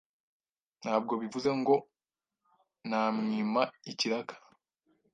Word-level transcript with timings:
ntabwo 0.81 1.13
bivuze 1.21 1.49
ngo 1.59 1.75
nta 2.87 3.03
mwima 3.17 3.61
ikiraka 3.91 4.35